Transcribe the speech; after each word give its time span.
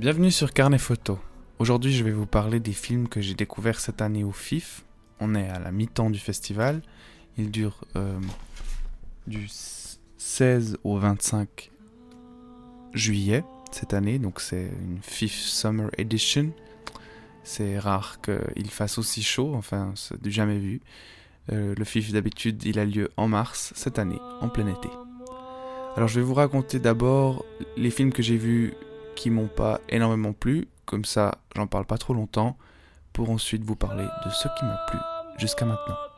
Bienvenue 0.00 0.30
sur 0.30 0.54
Carnet 0.54 0.78
Photo. 0.78 1.18
Aujourd'hui, 1.58 1.92
je 1.92 2.02
vais 2.02 2.10
vous 2.10 2.24
parler 2.24 2.58
des 2.58 2.72
films 2.72 3.06
que 3.06 3.20
j'ai 3.20 3.34
découverts 3.34 3.78
cette 3.78 4.00
année 4.00 4.24
au 4.24 4.32
FIF. 4.32 4.82
On 5.20 5.34
est 5.34 5.46
à 5.46 5.58
la 5.58 5.72
mi-temps 5.72 6.08
du 6.08 6.18
festival. 6.18 6.80
Il 7.36 7.50
dure 7.50 7.84
euh, 7.96 8.18
du 9.26 9.46
16 10.16 10.78
au 10.84 10.96
25 10.96 11.70
juillet 12.94 13.44
cette 13.72 13.92
année, 13.92 14.18
donc 14.18 14.40
c'est 14.40 14.70
une 14.80 15.00
FIF 15.02 15.34
Summer 15.34 15.90
Edition. 15.98 16.50
C'est 17.44 17.78
rare 17.78 18.22
qu'il 18.22 18.70
fasse 18.70 18.96
aussi 18.96 19.22
chaud, 19.22 19.52
enfin, 19.54 19.92
c'est 19.96 20.18
du 20.22 20.30
jamais 20.30 20.58
vu. 20.58 20.80
Euh, 21.52 21.74
le 21.76 21.84
FIF 21.84 22.10
d'habitude, 22.10 22.64
il 22.64 22.78
a 22.78 22.86
lieu 22.86 23.10
en 23.18 23.28
mars, 23.28 23.74
cette 23.76 23.98
année, 23.98 24.18
en 24.40 24.48
plein 24.48 24.66
été. 24.66 24.88
Alors 25.94 26.08
je 26.08 26.20
vais 26.20 26.24
vous 26.24 26.32
raconter 26.32 26.78
d'abord 26.78 27.44
les 27.76 27.90
films 27.90 28.14
que 28.14 28.22
j'ai 28.22 28.38
vus 28.38 28.72
qui 29.16 29.30
m'ont 29.30 29.48
pas 29.48 29.80
énormément 29.88 30.32
plu, 30.32 30.68
comme 30.86 31.04
ça 31.04 31.38
j'en 31.56 31.66
parle 31.66 31.84
pas 31.84 31.98
trop 31.98 32.14
longtemps, 32.14 32.56
pour 33.12 33.30
ensuite 33.30 33.64
vous 33.64 33.76
parler 33.76 34.06
de 34.24 34.30
ce 34.30 34.48
qui 34.58 34.64
m'a 34.64 34.78
plu 34.88 34.98
jusqu'à 35.38 35.64
maintenant. 35.64 36.09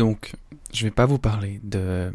Donc, 0.00 0.32
je 0.72 0.84
vais 0.84 0.90
pas 0.90 1.04
vous 1.04 1.18
parler 1.18 1.60
de 1.62 2.10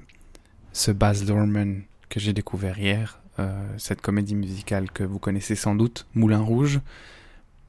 ce 0.74 0.90
Baz 0.90 1.24
Luhrmann 1.24 1.84
que 2.10 2.20
j'ai 2.20 2.34
découvert 2.34 2.80
hier, 2.80 3.22
euh, 3.38 3.64
cette 3.78 4.02
comédie 4.02 4.34
musicale 4.34 4.90
que 4.90 5.04
vous 5.04 5.20
connaissez 5.20 5.56
sans 5.56 5.76
doute, 5.76 6.08
Moulin 6.16 6.40
Rouge, 6.40 6.80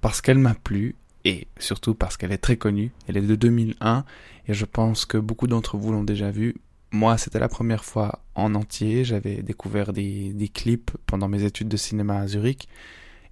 parce 0.01 0.23
qu'elle 0.23 0.39
m'a 0.39 0.55
plu 0.55 0.95
et 1.27 1.49
surtout 1.59 1.95
parce 1.95 2.17
qu'elle 2.17 2.33
est 2.33 2.39
très 2.39 2.57
connue. 2.57 2.93
Elle 3.07 3.19
est 3.19 3.27
de 3.27 3.35
2001 3.35 4.07
et 4.49 4.55
je 4.55 4.65
pense 4.65 5.05
que 5.05 5.19
beaucoup 5.19 5.49
d'entre 5.49 5.77
vous 5.77 5.93
l'ont 5.93 6.03
déjà 6.03 6.31
vue. 6.31 6.55
Moi, 6.93 7.19
c'était 7.19 7.39
la 7.39 7.51
première 7.51 7.85
fois 7.85 8.21
en 8.35 8.55
entier. 8.55 9.05
J'avais 9.05 9.43
découvert 9.43 9.93
des, 9.93 10.33
des, 10.33 10.49
clips 10.49 10.93
pendant 11.05 11.29
mes 11.29 11.45
études 11.45 11.69
de 11.69 11.77
cinéma 11.77 12.21
à 12.21 12.27
Zurich 12.27 12.71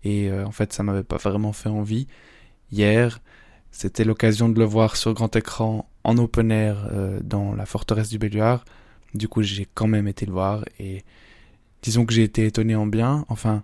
et 0.02 0.30
euh, 0.30 0.44
en 0.44 0.52
fait, 0.52 0.74
ça 0.74 0.82
m'avait 0.82 1.02
pas 1.02 1.16
vraiment 1.16 1.54
fait 1.54 1.70
envie. 1.70 2.08
Hier, 2.70 3.20
c'était 3.70 4.04
l'occasion 4.04 4.50
de 4.50 4.58
le 4.58 4.66
voir 4.66 4.96
sur 4.96 5.14
grand 5.14 5.34
écran 5.34 5.88
en 6.04 6.18
open 6.18 6.52
air 6.52 6.86
euh, 6.92 7.20
dans 7.22 7.54
la 7.54 7.66
forteresse 7.66 8.10
du 8.10 8.18
Belluard. 8.18 8.64
Du 9.14 9.28
coup, 9.28 9.42
j'ai 9.42 9.66
quand 9.74 9.86
même 9.86 10.06
été 10.06 10.26
le 10.26 10.32
voir 10.32 10.64
et 10.78 11.02
disons 11.82 12.04
que 12.04 12.12
j'ai 12.12 12.22
été 12.22 12.46
étonné 12.46 12.74
en 12.74 12.86
bien. 12.86 13.24
Enfin, 13.28 13.62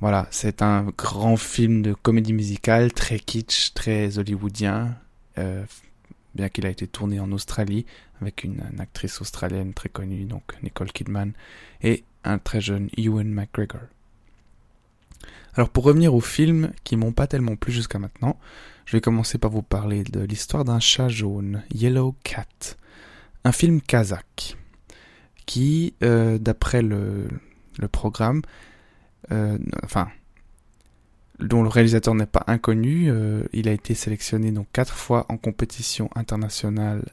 voilà, 0.00 0.26
c'est 0.30 0.62
un 0.62 0.84
grand 0.96 1.36
film 1.36 1.82
de 1.82 1.94
comédie 1.94 2.32
musicale, 2.32 2.92
très 2.92 3.18
kitsch, 3.18 3.72
très 3.74 4.18
hollywoodien, 4.18 4.96
euh, 5.38 5.64
bien 6.34 6.48
qu'il 6.48 6.66
a 6.66 6.70
été 6.70 6.86
tourné 6.86 7.20
en 7.20 7.30
Australie 7.32 7.86
avec 8.20 8.44
une, 8.44 8.62
une, 8.72 8.80
actrice 8.80 9.20
australienne 9.20 9.74
très 9.74 9.88
connue, 9.88 10.24
donc 10.24 10.42
Nicole 10.62 10.92
Kidman, 10.92 11.32
et 11.82 12.04
un 12.24 12.38
très 12.38 12.60
jeune 12.60 12.88
Ewan 12.96 13.28
McGregor. 13.28 13.82
Alors 15.54 15.68
pour 15.68 15.84
revenir 15.84 16.14
aux 16.14 16.20
films 16.20 16.72
qui 16.82 16.96
m'ont 16.96 17.12
pas 17.12 17.26
tellement 17.26 17.56
plu 17.56 17.72
jusqu'à 17.72 17.98
maintenant, 17.98 18.38
je 18.86 18.96
vais 18.96 19.00
commencer 19.02 19.36
par 19.36 19.50
vous 19.50 19.62
parler 19.62 20.02
de 20.02 20.20
l'histoire 20.20 20.64
d'un 20.64 20.80
chat 20.80 21.08
jaune, 21.08 21.62
Yellow 21.74 22.16
Cat, 22.24 22.76
un 23.44 23.52
film 23.52 23.82
kazakh, 23.82 24.56
qui, 25.44 25.94
euh, 26.02 26.38
d'après 26.38 26.80
le, 26.80 27.28
programme, 27.90 28.40
euh, 29.30 29.58
dont 31.38 31.62
le 31.62 31.68
réalisateur 31.68 32.14
n'est 32.14 32.26
pas 32.26 32.44
inconnu, 32.46 33.10
euh, 33.10 33.44
il 33.52 33.68
a 33.68 33.72
été 33.72 33.94
sélectionné 33.94 34.52
donc 34.52 34.68
quatre 34.72 34.94
fois 34.94 35.26
en 35.28 35.36
compétition 35.36 36.08
internationale 36.14 37.04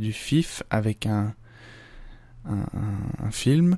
du 0.00 0.14
FIF 0.14 0.62
avec 0.70 1.04
un 1.04 1.34
film. 3.30 3.76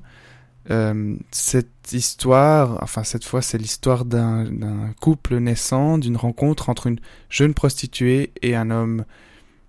Euh, 0.70 1.16
cette 1.30 1.92
histoire, 1.92 2.78
enfin 2.82 3.02
cette 3.02 3.24
fois 3.24 3.40
c'est 3.40 3.56
l'histoire 3.56 4.04
d'un 4.04 4.92
couple 5.00 5.38
naissant, 5.38 5.96
d'une 5.96 6.16
rencontre 6.16 6.68
entre 6.68 6.88
une 6.88 7.00
jeune 7.30 7.54
prostituée 7.54 8.32
et 8.42 8.54
un 8.54 8.70
homme 8.70 9.04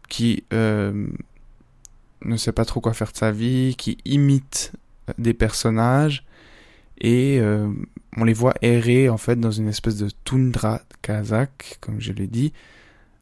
qui 0.09 0.43
euh, 0.51 1.07
ne 2.25 2.35
sait 2.35 2.51
pas 2.51 2.65
trop 2.65 2.81
quoi 2.81 2.93
faire 2.93 3.13
de 3.13 3.17
sa 3.17 3.31
vie, 3.31 3.75
qui 3.77 3.97
imite 4.03 4.73
des 5.17 5.33
personnages 5.33 6.25
et 6.99 7.39
euh, 7.39 7.69
on 8.17 8.25
les 8.25 8.33
voit 8.33 8.55
errer 8.61 9.07
en 9.07 9.17
fait 9.17 9.39
dans 9.39 9.51
une 9.51 9.69
espèce 9.69 9.95
de 9.95 10.09
toundra 10.25 10.81
kazakh, 11.01 11.77
comme 11.79 12.01
je 12.01 12.11
l'ai 12.11 12.27
dit, 12.27 12.51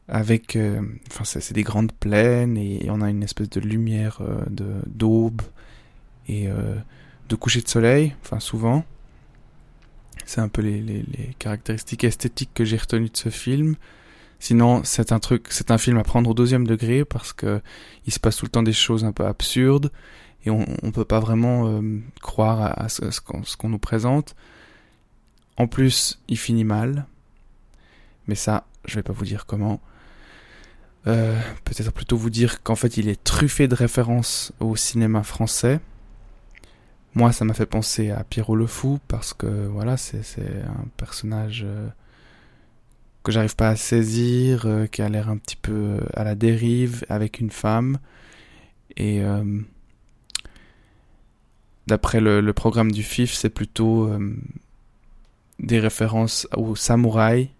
avec, 0.08 0.56
euh, 0.56 0.82
enfin 1.12 1.22
c'est 1.24 1.52
des 1.52 1.62
grandes 1.62 1.92
plaines 1.92 2.56
et 2.56 2.88
on 2.90 3.02
a 3.02 3.08
une 3.08 3.22
espèce 3.22 3.50
de 3.50 3.60
lumière 3.60 4.20
de 4.50 4.66
d'aube 4.86 5.42
et 6.26 6.48
de 7.28 7.36
coucher 7.36 7.60
de 7.60 7.68
soleil, 7.68 8.14
enfin 8.22 8.40
souvent. 8.40 8.84
C'est 10.24 10.40
un 10.40 10.48
peu 10.48 10.62
les, 10.62 11.04
caractéristiques 11.38 12.04
esthétiques 12.04 12.50
que 12.52 12.64
j'ai 12.64 12.76
retenues 12.76 13.08
de 13.08 13.16
ce 13.16 13.30
film. 13.30 13.76
Sinon, 14.40 14.82
c'est 14.84 15.12
un 15.12 15.18
truc, 15.18 15.46
c'est 15.50 15.70
un 15.70 15.78
film 15.78 15.98
à 15.98 16.04
prendre 16.04 16.30
au 16.30 16.34
deuxième 16.34 16.66
degré 16.66 17.04
parce 17.04 17.32
que 17.32 17.60
il 18.06 18.12
se 18.12 18.20
passe 18.20 18.36
tout 18.36 18.44
le 18.44 18.50
temps 18.50 18.62
des 18.62 18.72
choses 18.72 19.04
un 19.04 19.12
peu 19.12 19.26
absurdes 19.26 19.90
et 20.44 20.50
on, 20.50 20.64
on 20.82 20.92
peut 20.92 21.04
pas 21.04 21.18
vraiment 21.18 21.66
euh, 21.66 22.00
croire 22.20 22.78
à, 22.78 22.88
ce, 22.88 23.20
qu'on 23.20 23.42
qu 23.42 23.66
nous 23.66 23.78
présente. 23.78 24.36
En 25.56 25.66
plus, 25.66 26.20
il 26.28 26.38
finit 26.38 26.64
mal, 26.64 27.06
mais 28.28 28.36
ça, 28.36 28.66
je 28.84 28.94
vais 28.94 29.02
pas 29.02 29.12
vous 29.12 29.24
dire 29.24 29.46
comment. 29.46 29.80
Euh, 31.06 31.38
Peut-être 31.64 31.92
plutôt 31.92 32.16
vous 32.16 32.30
dire 32.30 32.62
qu'en 32.62 32.76
fait, 32.76 32.96
il 32.96 33.08
est 33.08 33.22
truffé 33.22 33.66
de 33.66 33.74
références 33.74 34.52
au 34.60 34.76
cinéma 34.76 35.22
français. 35.22 35.80
Moi, 37.14 37.32
ça 37.32 37.44
m'a 37.44 37.54
fait 37.54 37.66
penser 37.66 38.10
à 38.10 38.22
Pierrot 38.22 38.56
le 38.56 38.66
Fou 38.66 38.98
parce 39.08 39.32
que 39.34 39.66
voilà, 39.66 39.96
c'est 39.96 40.22
un 40.66 40.86
personnage 40.96 41.62
euh, 41.64 41.88
que 43.22 43.32
j'arrive 43.32 43.56
pas 43.56 43.70
à 43.70 43.76
saisir, 43.76 44.66
euh, 44.66 44.86
qui 44.86 45.02
a 45.02 45.08
l'air 45.08 45.28
un 45.28 45.38
petit 45.38 45.56
peu 45.56 45.72
euh, 45.72 46.00
à 46.14 46.24
la 46.24 46.34
dérive 46.34 47.04
avec 47.08 47.40
une 47.40 47.50
femme. 47.50 47.98
Et 48.96 49.22
d'après 51.86 52.20
le, 52.20 52.52
programme 52.52 52.90
du 52.90 53.04
FIF, 53.04 53.32
c'est 53.32 53.48
plutôt 53.48 54.10
des 55.60 55.78
références 55.78 56.48
au 56.56 56.74
Samouraï, 56.74 57.50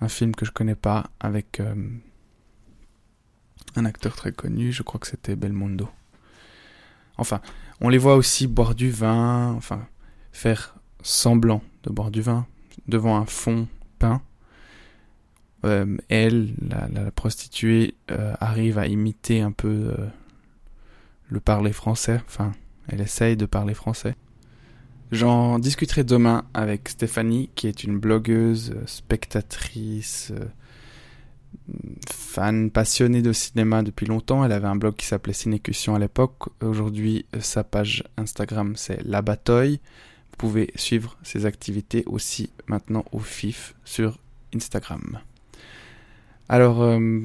un 0.00 0.06
film 0.06 0.32
que 0.32 0.44
je 0.44 0.52
connais 0.52 0.76
pas 0.76 1.10
avec 1.18 1.60
un 3.74 3.84
acteur 3.84 4.14
très 4.14 4.30
connu. 4.30 4.70
Je 4.70 4.84
crois 4.84 5.00
que 5.00 5.08
c'était 5.08 5.34
Belmondo. 5.34 5.88
Enfin, 7.16 7.40
on 7.80 7.88
les 7.88 7.98
voit 7.98 8.16
aussi 8.16 8.46
boire 8.46 8.74
du 8.74 8.90
vin, 8.90 9.52
enfin, 9.56 9.86
faire 10.32 10.74
semblant 11.02 11.62
de 11.82 11.90
boire 11.90 12.10
du 12.10 12.20
vin 12.20 12.46
devant 12.88 13.16
un 13.16 13.26
fond 13.26 13.68
peint. 13.98 14.22
Euh, 15.64 15.96
elle, 16.08 16.54
la, 16.68 17.10
prostituée, 17.10 17.94
euh, 18.10 18.34
arrive 18.40 18.78
à 18.78 18.86
imiter 18.86 19.40
un 19.40 19.52
peu 19.52 19.94
euh, 19.98 20.06
le 21.28 21.40
parler 21.40 21.72
français. 21.72 22.20
Enfin, 22.26 22.52
elle 22.88 23.00
essaye 23.00 23.36
de 23.36 23.46
parler 23.46 23.74
français. 23.74 24.14
J'en 25.12 25.58
discuterai 25.58 26.04
demain 26.04 26.44
avec 26.54 26.88
Stéphanie, 26.88 27.50
qui 27.54 27.66
est 27.66 27.82
une 27.82 27.98
blogueuse, 27.98 28.76
spectatrice, 28.86 30.32
fan 32.10 32.70
passionnée 32.70 33.22
de 33.22 33.32
cinéma 33.32 33.82
depuis 33.82 34.06
longtemps. 34.06 34.44
Elle 34.44 34.52
avait 34.52 34.68
un 34.68 34.76
blog 34.76 34.96
qui 34.96 35.06
s'appelait 35.06 35.32
Cinécussion 35.32 35.94
à 35.94 35.98
l'époque. 35.98 36.48
Aujourd'hui, 36.62 37.26
sa 37.40 37.64
page 37.64 38.04
Instagram, 38.16 38.74
c'est 38.76 39.02
La. 39.04 39.22
Vous 39.22 40.36
pouvez 40.38 40.70
suivre 40.74 41.18
ses 41.22 41.46
activités 41.46 42.02
aussi 42.06 42.50
maintenant 42.66 43.04
au 43.12 43.18
FIF 43.18 43.74
sur 43.84 44.18
Instagram. 44.54 45.20
Alors, 46.48 46.82
euh, 46.82 47.20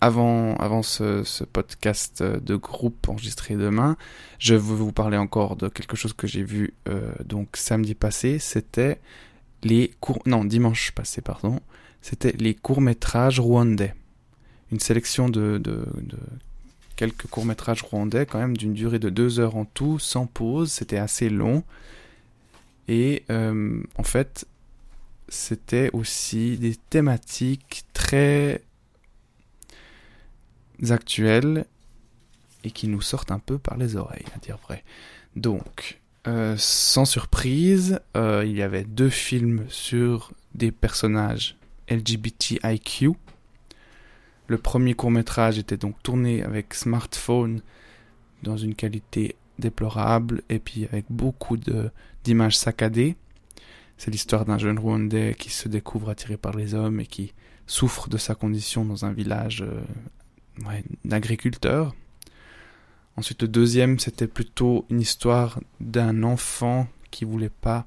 avant, 0.00 0.54
avant 0.56 0.82
ce, 0.82 1.44
podcast 1.44 2.22
de 2.22 2.56
groupe 2.56 3.08
enregistré 3.08 3.56
demain, 3.56 3.96
je 4.38 4.54
veux 4.54 4.76
vous 4.76 4.92
parler 4.92 5.16
encore 5.16 5.56
de 5.56 5.68
quelque 5.68 5.96
chose 5.96 6.12
que 6.12 6.26
j'ai 6.26 6.42
vu 6.42 6.74
euh, 6.88 7.12
donc 7.24 7.48
samedi 7.56 7.94
passé. 7.94 8.38
C'était 8.38 9.00
les 9.62 9.92
cours, 10.00 10.20
non 10.26 10.44
dimanche 10.44 10.92
passé 10.92 11.20
pardon. 11.20 11.60
C'était 12.02 12.32
les 12.32 12.54
courts 12.54 12.80
métrages 12.80 13.40
rwandais. 13.40 13.94
Une 14.72 14.80
sélection 14.80 15.28
de, 15.28 15.58
de, 15.58 15.84
quelques 16.96 17.26
courts 17.26 17.44
métrages 17.44 17.82
rwandais 17.82 18.26
quand 18.26 18.38
même 18.38 18.56
d'une 18.56 18.72
durée 18.72 18.98
de 18.98 19.10
deux 19.10 19.40
heures 19.40 19.56
en 19.56 19.64
tout, 19.64 19.98
sans 19.98 20.26
pause. 20.26 20.70
C'était 20.70 20.98
assez 20.98 21.28
long. 21.28 21.64
Et 22.88 23.24
euh, 23.30 23.82
en 23.96 24.02
fait, 24.02 24.46
c'était 25.28 25.90
aussi 25.92 26.56
des 26.56 26.76
thématiques 26.76 27.84
très 27.92 28.62
actuels 30.88 31.66
et 32.64 32.70
qui 32.70 32.88
nous 32.88 33.02
sortent 33.02 33.30
un 33.30 33.38
peu 33.38 33.58
par 33.58 33.76
les 33.76 33.96
oreilles, 33.96 34.24
à 34.34 34.38
dire 34.38 34.58
vrai. 34.58 34.84
Donc, 35.36 35.99
euh, 36.26 36.54
sans 36.58 37.04
surprise, 37.04 38.00
euh, 38.16 38.44
il 38.46 38.56
y 38.56 38.62
avait 38.62 38.84
deux 38.84 39.08
films 39.08 39.64
sur 39.68 40.32
des 40.54 40.70
personnages 40.70 41.56
LGBTIQ. 41.88 43.12
Le 44.46 44.58
premier 44.58 44.94
court 44.94 45.10
métrage 45.10 45.58
était 45.58 45.76
donc 45.76 46.02
tourné 46.02 46.42
avec 46.42 46.74
smartphone 46.74 47.62
dans 48.42 48.56
une 48.56 48.74
qualité 48.74 49.36
déplorable 49.58 50.42
et 50.48 50.58
puis 50.58 50.86
avec 50.86 51.06
beaucoup 51.08 51.56
d'images 52.24 52.56
saccadées. 52.56 53.16
C'est 53.96 54.10
l'histoire 54.10 54.44
d'un 54.44 54.58
jeune 54.58 54.78
Rwandais 54.78 55.34
qui 55.38 55.50
se 55.50 55.68
découvre 55.68 56.10
attiré 56.10 56.36
par 56.36 56.56
les 56.56 56.74
hommes 56.74 57.00
et 57.00 57.06
qui 57.06 57.32
souffre 57.66 58.08
de 58.08 58.16
sa 58.16 58.34
condition 58.34 58.84
dans 58.84 59.04
un 59.04 59.12
village 59.12 59.62
euh, 59.62 59.82
d'agriculteur. 61.04 61.94
Ensuite, 63.20 63.42
le 63.42 63.48
deuxième, 63.48 63.98
c'était 63.98 64.26
plutôt 64.26 64.86
une 64.88 65.02
histoire 65.02 65.60
d'un 65.78 66.22
enfant 66.22 66.88
qui 67.10 67.26
voulait 67.26 67.50
pas 67.50 67.84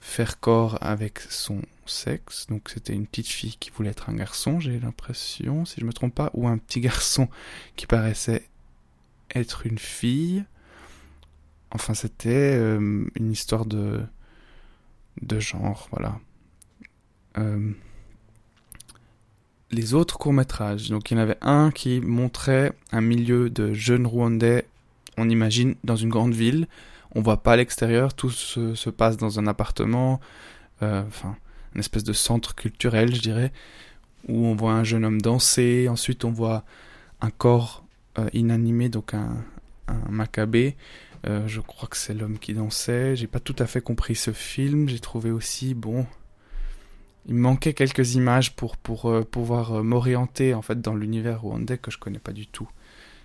faire 0.00 0.40
corps 0.40 0.78
avec 0.80 1.20
son 1.20 1.60
sexe. 1.84 2.46
Donc, 2.46 2.70
c'était 2.70 2.94
une 2.94 3.06
petite 3.06 3.26
fille 3.26 3.56
qui 3.60 3.68
voulait 3.68 3.90
être 3.90 4.08
un 4.08 4.14
garçon, 4.14 4.58
j'ai 4.58 4.80
l'impression, 4.80 5.66
si 5.66 5.82
je 5.82 5.84
me 5.84 5.92
trompe 5.92 6.14
pas, 6.14 6.30
ou 6.32 6.48
un 6.48 6.56
petit 6.56 6.80
garçon 6.90 7.28
qui 7.76 7.86
paraissait 7.86 8.48
être 9.34 9.66
une 9.66 9.78
fille. 9.78 10.46
Enfin, 11.70 11.92
c'était 11.92 12.54
euh, 12.56 13.04
une 13.16 13.30
histoire 13.30 13.66
de 13.66 14.00
de 15.20 15.40
genre, 15.40 15.88
voilà. 15.90 16.18
Euh, 17.36 17.72
les 19.70 19.94
autres 19.94 20.18
courts-métrages. 20.18 20.90
Donc 20.90 21.10
il 21.10 21.14
y 21.14 21.20
en 21.20 21.22
avait 21.22 21.38
un 21.40 21.70
qui 21.70 22.00
montrait 22.00 22.72
un 22.92 23.00
milieu 23.00 23.50
de 23.50 23.72
jeunes 23.72 24.06
Rwandais, 24.06 24.66
on 25.16 25.28
imagine, 25.28 25.74
dans 25.84 25.96
une 25.96 26.08
grande 26.08 26.34
ville. 26.34 26.66
On 27.14 27.22
voit 27.22 27.42
pas 27.42 27.56
l'extérieur, 27.56 28.14
tout 28.14 28.30
se, 28.30 28.90
passe 28.90 29.16
dans 29.16 29.38
un 29.38 29.46
appartement, 29.46 30.20
euh, 30.82 31.02
enfin, 31.06 31.36
une 31.74 31.80
espèce 31.80 32.04
de 32.04 32.12
centre 32.12 32.54
culturel, 32.54 33.14
je 33.14 33.20
dirais, 33.20 33.52
où 34.28 34.46
on 34.46 34.54
voit 34.54 34.72
un 34.72 34.84
jeune 34.84 35.04
homme 35.04 35.20
danser. 35.20 35.88
Ensuite, 35.88 36.24
on 36.24 36.30
voit 36.30 36.64
un 37.20 37.30
corps 37.30 37.84
euh, 38.18 38.28
inanimé, 38.34 38.88
donc 38.88 39.14
un, 39.14 39.36
un 39.88 40.10
macabé. 40.10 40.76
Euh, 41.26 41.46
je 41.48 41.60
crois 41.60 41.88
que 41.88 41.96
c'est 41.96 42.14
l'homme 42.14 42.38
qui 42.38 42.54
dansait. 42.54 43.16
J'ai 43.16 43.26
pas 43.26 43.40
tout 43.40 43.56
à 43.58 43.66
fait 43.66 43.80
compris 43.80 44.14
ce 44.14 44.32
film. 44.32 44.88
J'ai 44.88 45.00
trouvé 45.00 45.30
aussi, 45.30 45.74
bon, 45.74 46.06
il 47.28 47.34
me 47.34 47.40
manquait 47.40 47.74
quelques 47.74 48.14
images 48.14 48.56
pour, 48.56 48.78
pour 48.78 49.06
euh, 49.06 49.22
pouvoir 49.22 49.74
euh, 49.76 49.82
m'orienter 49.82 50.54
en 50.54 50.62
fait 50.62 50.80
dans 50.80 50.94
l'univers 50.94 51.42
rwandais 51.42 51.76
que 51.76 51.90
je 51.90 51.98
connais 51.98 52.18
pas 52.18 52.32
du 52.32 52.46
tout. 52.46 52.68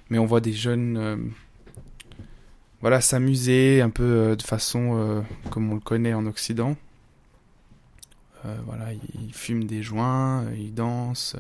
Mais 0.10 0.20
on 0.20 0.26
voit 0.26 0.42
des 0.42 0.52
jeunes 0.52 0.98
euh, 0.98 1.16
voilà 2.82 3.00
s'amuser 3.00 3.82
un 3.82 3.90
peu 3.90 4.36
de 4.36 4.42
façon 4.44 5.24
comme 5.50 5.72
on 5.72 5.76
le 5.76 5.80
connaît 5.80 6.14
en 6.14 6.26
Occident. 6.26 6.76
voilà, 8.44 8.92
ils, 8.92 9.34
fument 9.34 9.64
des 9.64 9.82
joints, 9.82 10.52
ils 10.52 10.74
dansent, 10.74 11.38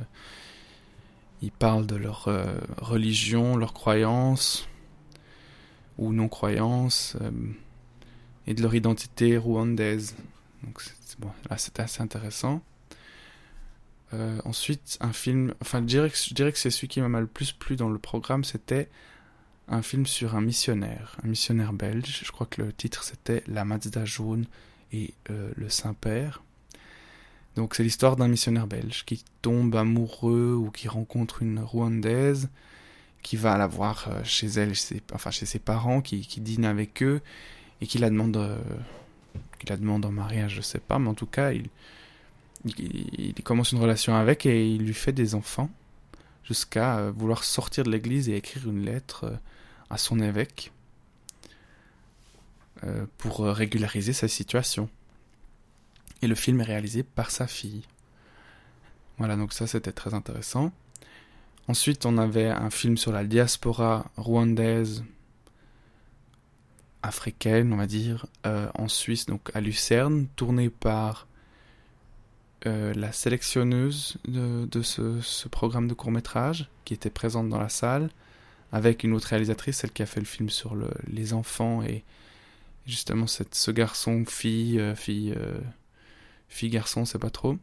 ils 1.42 1.51
parlent 1.51 1.86
de 1.86 1.98
leur 1.98 2.30
religion, 2.77 3.57
leurs 3.57 3.74
croyances 3.74 4.69
ou 5.98 6.13
non-croyances 6.13 7.18
et 8.48 8.54
de 8.54 8.62
leur 8.62 8.74
identité 8.74 9.36
rwandaise. 9.36 10.16
Bon, 11.19 11.31
là 11.50 11.57
c'était 11.57 11.81
assez 11.81 12.01
intéressant. 12.01 12.62
Euh, 14.13 14.39
ensuite, 14.45 14.98
un 15.01 15.13
film, 15.13 15.54
enfin 15.62 15.80
je 15.80 15.86
dirais 16.33 16.51
que, 16.51 16.57
c'est 16.57 16.69
celui 16.69 16.88
qui 16.88 17.01
m'a 17.01 17.19
le 17.19 17.27
plus 17.27 17.51
plu 17.51 17.75
dans 17.75 17.89
le 17.89 17.98
programme, 17.98 18.44
c'était 18.44 18.89
un 19.68 19.81
film 19.81 20.06
sur 20.06 20.36
un 20.36 20.42
missionnaire, 20.42 21.18
un 21.24 21.27
missionnaire 21.27 21.74
belge. 21.74 22.21
Je 22.24 22.31
crois 22.31 22.45
que 22.45 22.62
le 22.62 22.74
titre 22.74 23.04
c'était 23.04 23.44
La 23.48 23.65
Mazda 23.65 24.06
jaune 24.06 24.45
et 24.92 25.13
euh, 25.30 25.51
le 25.56 25.69
Saint-Père. 25.69 26.44
Donc 27.56 27.75
c'est 27.75 27.83
l'histoire 27.83 28.16
d'un 28.16 28.27
missionnaire 28.27 28.68
belge 28.68 29.04
qui 29.06 29.24
tombe 29.42 29.75
amoureux 29.75 30.54
ou 30.54 30.69
qui 30.71 30.88
rencontre 30.88 31.42
une 31.42 31.59
Rwandaise 31.59 32.50
qui 33.21 33.38
va 33.38 33.57
la 33.57 33.68
voir 33.68 34.07
euh, 34.09 34.21
chez 34.24 34.48
elle, 34.48 34.75
ses 34.75 35.59
parents, 35.59 36.01
qui 36.01 36.42
dîne 36.42 36.66
avec 36.66 37.01
eux 37.01 37.21
et 37.81 37.88
qui 37.88 37.98
la 37.98 38.09
demande 38.09 38.38
qu'il 39.59 39.69
la 39.69 39.77
demande 39.77 40.06
en 40.06 40.12
mariage, 40.12 40.56
je 40.56 40.62
sais 40.62 40.80
pas, 40.80 41.00
mais 41.00 41.09
en 41.09 41.13
tout 41.13 41.25
cas, 41.25 41.51
il, 41.51 41.69
il, 42.65 43.33
commence 43.44 43.71
une 43.71 43.80
relation 43.80 44.15
avec 44.15 44.45
et 44.45 44.68
il 44.68 44.85
lui 44.85 44.94
fait 44.94 45.12
des 45.12 45.35
enfants 45.35 45.69
jusqu'à 46.44 46.97
euh, 46.97 47.12
vouloir 47.12 47.44
sortir 47.44 47.83
de 47.83 47.91
l'église 47.91 48.30
et 48.30 48.35
écrire 48.35 48.68
une 48.69 48.85
lettre 48.85 49.25
euh, 49.25 49.35
à 49.89 49.97
son 49.97 50.19
évêque 50.19 50.71
euh, 52.83 53.06
pour 53.18 53.39
régulariser 53.39 54.13
sa 54.13 54.27
situation. 54.27 54.89
Et 56.21 56.27
le 56.27 56.35
film 56.35 56.62
est 56.62 56.65
réalisé 56.65 57.03
par 57.03 57.31
sa 57.31 57.47
fille. 57.47 57.83
Voilà, 59.18 59.35
donc 59.35 59.54
ça 59.54 59.68
c'était 59.68 59.92
très 59.92 60.13
intéressant. 60.13 60.71
Ensuite, 61.68 62.06
on 62.06 62.18
avait 62.18 62.49
un 62.49 62.69
film 62.69 62.97
sur 62.97 63.11
la 63.11 63.23
diaspora 63.23 64.11
rwandaise 64.18 65.04
africaine, 67.04 67.74
on 67.74 67.78
va 67.78 67.86
dire, 67.86 68.26
euh, 68.48 68.68
en 68.74 68.88
Suisse, 68.88 69.26
donc 69.26 69.52
à 69.54 69.62
Lucerne, 69.62 70.28
tournée 70.36 70.69
par 70.69 71.28
euh, 72.66 72.94
la 72.94 73.12
sélectionneuse 73.12 74.18
de, 74.26 74.81
ce, 74.81 75.48
programme 75.50 75.88
de 75.88 75.94
court 75.94 76.12
métrage, 76.12 76.69
qui 76.86 76.94
était 76.94 77.10
présente 77.10 77.50
dans 77.50 77.60
la 77.60 77.69
salle, 77.69 78.10
avec 78.72 79.04
une 79.04 79.14
autre 79.14 79.28
réalisatrice, 79.28 79.78
celle 79.78 79.92
qui 79.92 80.02
a 80.02 80.06
fait 80.06 80.22
le 80.22 80.26
film 80.26 80.50
sur 80.50 80.76
les 81.07 81.33
enfants 81.33 81.83
et 81.83 82.04
justement 82.88 83.28
ce 83.28 83.72
garçon, 83.72 84.24
fille, 84.26 84.80
euh, 84.80 84.95
fille, 84.95 85.36
fille, 86.48 86.69
garçon, 86.69 87.06
c'est 87.06 87.19
pas 87.19 87.30
trop. 87.30 87.57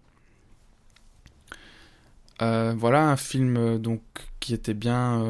voilà 2.38 3.08
un 3.08 3.16
film 3.16 3.78
donc 3.78 4.02
qui 4.38 4.54
était 4.54 4.74
bien 4.74 5.24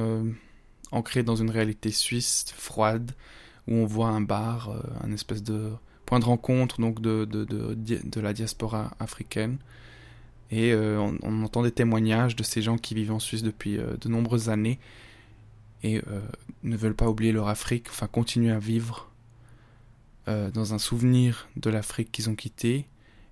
ancré 0.90 1.23
dans 1.23 1.37
une 1.37 1.50
réalité 1.50 1.93
suisse 1.93 2.47
froide 2.57 3.12
où 3.69 3.75
on 3.75 3.87
voit 3.87 4.09
un 4.09 4.21
bar, 4.21 4.71
euh, 4.71 4.81
un 5.02 5.12
espèce 5.12 5.43
de 5.43 5.71
point 6.07 6.19
de 6.19 6.25
rencontre 6.25 6.81
donc 6.81 7.00
de, 7.00 8.21
la 8.21 8.33
diaspora 8.33 8.93
africaine. 8.99 9.59
Et 10.50 10.73
euh, 10.73 10.99
on, 11.23 11.45
entend 11.45 11.62
des 11.62 11.71
témoignages 11.71 12.35
de 12.35 12.43
ces 12.43 12.61
gens 12.61 12.76
qui 12.76 12.95
vivent 12.95 13.12
en 13.12 13.21
Suisse 13.21 13.45
depuis 13.45 13.79
euh, 13.79 13.97
de 14.00 14.09
nombreuses 14.09 14.49
années 14.49 14.81
et 15.83 16.02
ne 16.62 16.76
veulent 16.76 16.95
pas 16.95 17.09
oublier 17.09 17.33
leur 17.33 17.49
Afrique, 17.49 17.87
enfin 17.88 18.07
continuer 18.07 18.52
à 18.52 18.59
vivre 18.59 19.11
dans 20.26 20.75
un 20.75 20.79
souvenir 20.79 21.49
de 21.57 21.71
l'Afrique 21.71 22.12
qu'ils 22.12 22.29
ont 22.29 22.35
quittée 22.35 22.87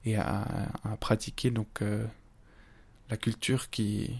et 0.06 0.16
à, 0.16 0.72
pratiquer 0.98 1.50
donc 1.50 1.82
la 3.10 3.16
culture 3.18 3.68
qui, 3.68 4.16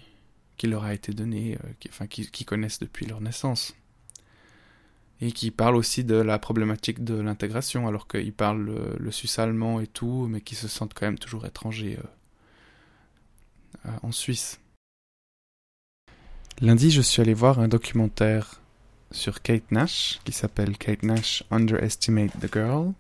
leur 0.63 0.85
a 0.85 0.93
été 0.93 1.15
donnée, 1.15 1.57
qui, 1.81 1.89
enfin, 1.89 2.07
qui, 2.07 2.31
qui 2.31 2.45
connaissent 2.45 2.81
depuis 2.81 3.07
leur 3.07 3.23
naissance 3.23 3.75
et 5.21 5.33
qui 5.33 5.51
parle 5.51 5.77
aussi 5.77 6.05
de 6.05 6.15
la 6.15 6.39
problématique 6.39 7.03
de 7.03 7.15
l'intégration, 7.15 7.89
alors 7.89 8.07
qu'ils 8.07 8.33
parlent 8.33 8.63
le, 8.63 8.97
le 8.99 9.11
suisse 9.11 9.39
allemand 9.39 9.81
et 9.81 9.87
tout, 9.87 10.27
mais 10.29 10.41
qui 10.41 10.55
se 10.55 10.69
sentent 10.69 10.95
quand 10.95 11.07
même 11.07 11.19
toujours 11.19 11.45
étrangers 11.45 11.99
euh, 11.99 13.89
euh, 13.89 13.99
en 14.03 14.13
Suisse. 14.13 14.61
Lundi, 16.61 16.91
je 16.91 17.03
suis 17.03 17.23
allé 17.23 17.35
voir 17.35 17.59
un 17.59 17.69
documentaire 17.69 18.61
sur 19.11 19.43
Kate 19.43 19.71
Nash 19.71 20.21
qui 20.25 20.33
s'appelle 20.33 20.77
Kate 20.77 21.03
Nash 21.03 21.43
Underestimate 21.51 22.33
the 22.41 22.53
Girl. 22.53 22.93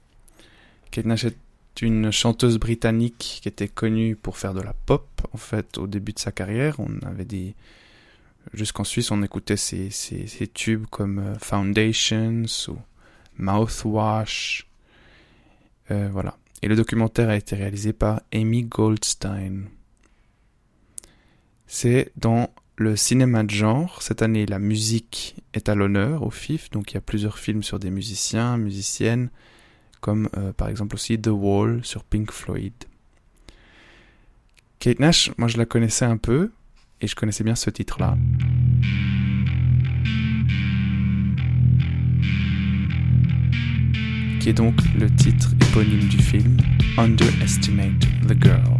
Kate 0.90 1.06
Nash 1.06 1.24
est 1.24 1.36
une 1.82 2.10
chanteuse 2.10 2.58
britannique 2.58 3.40
qui 3.42 3.48
était 3.48 3.68
connue 3.68 4.16
pour 4.16 4.38
faire 4.38 4.54
de 4.54 4.60
la 4.60 4.72
pop, 4.72 5.06
en 5.32 5.36
fait, 5.36 5.78
au 5.78 5.86
début 5.86 6.12
de 6.12 6.18
sa 6.18 6.32
carrière. 6.32 6.80
On 6.80 6.98
avait 7.06 7.24
des... 7.24 7.54
Jusqu'en 8.54 8.84
Suisse, 8.84 9.10
on 9.10 9.22
écoutait 9.22 9.56
ses, 9.56 9.90
tubes 10.54 10.86
comme 10.86 11.18
euh, 11.18 11.38
Foundations 11.38 12.44
ou 12.68 12.76
Mouthwash. 13.36 14.66
Euh, 15.90 16.08
voilà. 16.10 16.36
Et 16.62 16.68
le 16.68 16.76
documentaire 16.76 17.28
a 17.28 17.36
été 17.36 17.56
réalisé 17.56 17.92
par 17.92 18.22
Amy 18.32 18.64
Goldstein. 18.64 19.66
C'est 21.66 22.10
dans 22.16 22.50
le 22.76 22.96
cinéma 22.96 23.44
de 23.44 23.50
genre. 23.50 24.02
Cette 24.02 24.22
année, 24.22 24.46
la 24.46 24.58
musique 24.58 25.36
est 25.52 25.68
à 25.68 25.74
l'honneur 25.74 26.22
au 26.22 26.30
FIF. 26.30 26.70
Donc 26.70 26.92
il 26.92 26.94
y 26.94 26.98
a 26.98 27.02
plusieurs 27.02 27.38
films 27.38 27.62
sur 27.62 27.78
des 27.78 27.90
musiciens, 27.90 28.56
musiciennes, 28.56 29.30
comme 30.00 30.28
euh, 30.36 30.52
par 30.52 30.68
exemple 30.68 30.94
aussi 30.94 31.20
The 31.20 31.28
Wall 31.28 31.84
sur 31.84 32.04
Pink 32.04 32.32
Floyd. 32.32 32.72
Kate 34.78 35.00
Nash, 35.00 35.30
moi 35.38 35.48
je 35.48 35.58
la 35.58 35.66
connaissais 35.66 36.04
un 36.04 36.16
peu 36.16 36.50
et 37.00 37.06
je 37.06 37.14
connaissais 37.14 37.44
bien 37.44 37.54
ce 37.54 37.70
titre-là. 37.70 38.16
Qui 44.40 44.48
est 44.50 44.54
donc 44.54 44.74
le 44.98 45.10
titre 45.14 45.50
éponyme 45.68 46.08
du 46.08 46.18
film 46.18 46.56
Underestimate 46.96 48.00
the 48.26 48.42
Girl. 48.42 48.77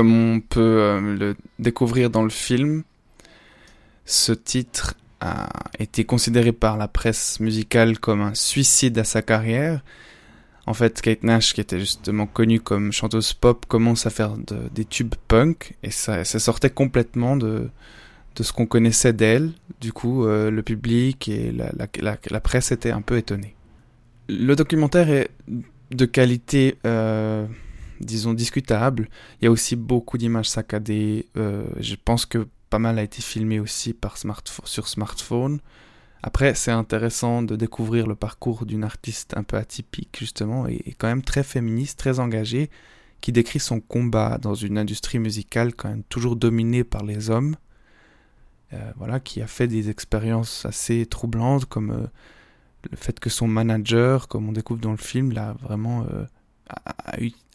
Comme 0.00 0.36
on 0.36 0.40
peut 0.40 0.60
euh, 0.60 1.14
le 1.14 1.36
découvrir 1.58 2.08
dans 2.08 2.22
le 2.22 2.30
film, 2.30 2.84
ce 4.06 4.32
titre 4.32 4.94
a 5.20 5.50
été 5.78 6.04
considéré 6.04 6.52
par 6.52 6.78
la 6.78 6.88
presse 6.88 7.38
musicale 7.38 7.98
comme 7.98 8.22
un 8.22 8.34
suicide 8.34 8.96
à 8.96 9.04
sa 9.04 9.20
carrière. 9.20 9.84
En 10.64 10.72
fait, 10.72 11.02
Kate 11.02 11.22
Nash, 11.22 11.52
qui 11.52 11.60
était 11.60 11.78
justement 11.78 12.26
connue 12.26 12.60
comme 12.60 12.92
chanteuse 12.92 13.34
pop, 13.34 13.66
commence 13.66 14.06
à 14.06 14.10
faire 14.10 14.36
des 14.72 14.86
tubes 14.86 15.16
punk 15.28 15.76
et 15.82 15.90
ça, 15.90 16.24
sortait 16.24 16.70
complètement 16.70 17.36
de, 17.36 17.68
de 18.36 18.42
ce 18.42 18.54
qu'on 18.54 18.64
connaissait 18.64 19.12
d'elle. 19.12 19.50
Du 19.82 19.92
coup, 19.92 20.24
euh, 20.24 20.50
le 20.50 20.62
public 20.62 21.28
et 21.28 21.52
la, 21.52 22.40
presse 22.40 22.72
étaient 22.72 22.90
un 22.90 23.02
peu 23.02 23.18
étonnés. 23.18 23.54
Le 24.30 24.56
documentaire 24.56 25.10
est 25.10 25.28
de 25.90 26.06
qualité 26.06 26.78
euh, 26.86 27.46
disons, 28.00 28.34
discutable. 28.34 29.08
Il 29.40 29.44
y 29.44 29.48
a 29.48 29.50
aussi 29.50 29.76
beaucoup 29.76 30.18
d'images 30.18 30.48
saccadées. 30.48 31.26
Euh, 31.36 31.64
je 31.78 31.94
pense 32.02 32.26
que 32.26 32.48
pas 32.70 32.78
mal 32.78 32.98
a 32.98 33.02
été 33.02 33.20
filmé 33.20 33.60
aussi 33.60 33.92
par 33.92 34.16
sur 34.16 34.88
smartphone. 34.88 35.60
Après, 36.22 36.54
c'est 36.54 36.70
intéressant 36.70 37.42
de 37.42 37.56
découvrir 37.56 38.06
le 38.06 38.14
parcours 38.14 38.66
d'une 38.66 38.84
artiste 38.84 39.34
un 39.36 39.42
peu 39.42 39.56
atypique, 39.56 40.16
justement, 40.18 40.66
et, 40.66 40.94
quand 40.98 41.08
même 41.08 41.22
très 41.22 41.42
féministe, 41.42 41.98
très 41.98 42.20
engagée, 42.20 42.70
qui 43.20 43.32
décrit 43.32 43.60
son 43.60 43.80
combat 43.80 44.38
dans 44.38 44.54
une 44.54 44.78
industrie 44.78 45.18
musicale 45.18 45.74
quand 45.74 45.88
même 45.88 46.04
toujours 46.04 46.36
dominée 46.36 46.84
par 46.84 47.04
les 47.04 47.30
hommes. 47.30 47.56
Euh, 48.72 48.92
voilà, 48.96 49.18
qui 49.18 49.42
a 49.42 49.46
fait 49.46 49.66
des 49.66 49.90
expériences 49.90 50.64
assez 50.64 51.04
troublantes, 51.06 51.64
comme 51.64 51.90
euh, 51.90 52.06
le 52.90 52.96
fait 52.96 53.18
que 53.18 53.30
son 53.30 53.48
manager, 53.48 54.28
comme 54.28 54.48
on 54.48 54.52
découvre 54.52 54.80
dans 54.80 54.92
le 54.92 54.96
film, 54.96 55.32
l'a 55.32 55.54
vraiment 55.54 56.06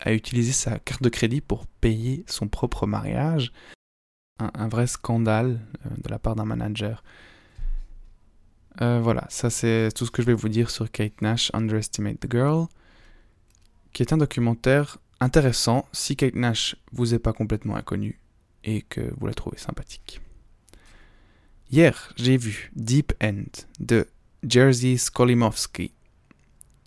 a, 0.01 0.13
utilisé 0.13 0.51
sa 0.51 0.79
carte 0.79 1.03
de 1.03 1.09
crédit 1.09 1.41
pour 1.41 1.65
payer 1.67 2.23
son 2.27 2.47
propre 2.47 2.87
mariage. 2.87 3.51
Un, 4.39 4.67
vrai 4.67 4.85
scandale 4.85 5.61
euh, 5.85 5.89
de 6.03 6.09
la 6.09 6.19
part 6.19 6.35
d'un 6.35 6.45
manager. 6.45 7.03
Euh, 8.81 8.99
voilà, 9.01 9.25
ça 9.29 9.49
c'est 9.49 9.89
tout 9.95 10.05
ce 10.05 10.11
que 10.11 10.21
je 10.21 10.27
vais 10.27 10.33
vous 10.33 10.49
dire 10.49 10.69
sur 10.69 10.91
Kate 10.91 11.21
Nash, 11.21 11.49
Underestimate 11.53 12.19
the 12.19 12.29
Girl, 12.29 12.67
qui 13.93 14.03
est 14.03 14.11
un 14.11 14.17
documentaire 14.17 14.97
intéressant 15.21 15.87
si 15.93 16.17
Kate 16.17 16.35
Nash 16.35 16.75
vous 16.91 17.13
est 17.13 17.19
pas 17.19 17.31
complètement 17.31 17.77
inconnu 17.77 18.19
et 18.65 18.81
que 18.81 19.13
vous 19.17 19.27
la 19.27 19.33
trouvez 19.33 19.57
sympathique. 19.57 20.19
Hier, 21.71 22.13
j'ai 22.17 22.35
vu 22.35 22.71
Deep 22.75 23.13
End 23.23 23.45
de 23.79 24.07
Jerzy 24.43 24.97
Skolimowski, 24.97 25.93